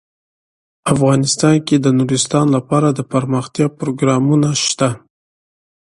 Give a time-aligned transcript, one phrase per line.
[0.93, 4.89] افغانستان کې د نورستان لپاره دپرمختیا پروګرامونه شته.